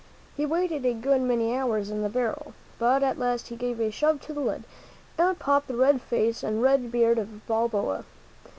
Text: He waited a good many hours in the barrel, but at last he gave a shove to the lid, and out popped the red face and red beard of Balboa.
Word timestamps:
He 0.35 0.47
waited 0.47 0.83
a 0.83 0.95
good 0.95 1.21
many 1.21 1.55
hours 1.55 1.91
in 1.91 2.01
the 2.01 2.09
barrel, 2.09 2.55
but 2.79 3.03
at 3.03 3.19
last 3.19 3.49
he 3.49 3.55
gave 3.55 3.79
a 3.79 3.91
shove 3.91 4.19
to 4.21 4.33
the 4.33 4.39
lid, 4.41 4.63
and 5.15 5.19
out 5.27 5.37
popped 5.37 5.67
the 5.67 5.75
red 5.77 6.01
face 6.01 6.41
and 6.41 6.59
red 6.63 6.91
beard 6.91 7.19
of 7.19 7.45
Balboa. 7.45 8.03